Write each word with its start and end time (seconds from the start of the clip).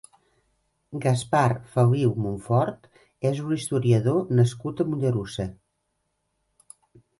Gaspar 1.03 1.49
Feliu 1.73 2.13
Monfort 2.23 2.89
és 3.33 3.43
un 3.45 3.53
historiador 3.59 4.35
nascut 4.41 4.83
a 4.83 4.89
Mollerussa. 4.91 5.49